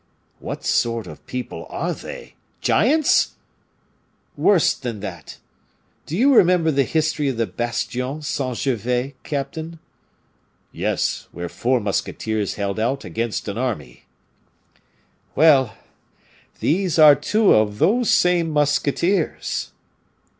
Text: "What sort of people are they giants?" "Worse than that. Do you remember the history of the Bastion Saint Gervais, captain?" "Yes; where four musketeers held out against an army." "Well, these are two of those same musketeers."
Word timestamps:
"What 0.39 0.65
sort 0.65 1.05
of 1.05 1.23
people 1.27 1.67
are 1.69 1.93
they 1.93 2.33
giants?" 2.59 3.35
"Worse 4.35 4.73
than 4.73 4.99
that. 5.01 5.37
Do 6.07 6.17
you 6.17 6.33
remember 6.33 6.71
the 6.71 6.85
history 6.85 7.29
of 7.29 7.37
the 7.37 7.45
Bastion 7.45 8.23
Saint 8.23 8.57
Gervais, 8.57 9.13
captain?" 9.21 9.77
"Yes; 10.71 11.27
where 11.31 11.47
four 11.47 11.79
musketeers 11.79 12.55
held 12.55 12.79
out 12.79 13.05
against 13.05 13.47
an 13.47 13.59
army." 13.59 14.05
"Well, 15.35 15.77
these 16.61 16.97
are 16.97 17.13
two 17.13 17.53
of 17.53 17.77
those 17.77 18.09
same 18.09 18.49
musketeers." 18.49 19.71